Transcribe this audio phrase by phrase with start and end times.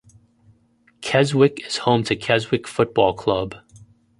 [1.01, 3.53] Keswick is home to Keswick Football Club.